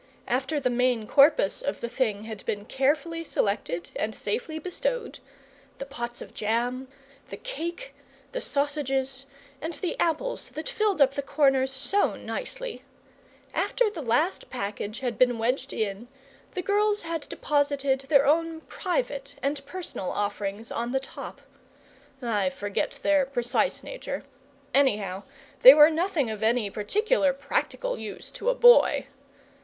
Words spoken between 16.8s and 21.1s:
had deposited their own private and personal offerings on the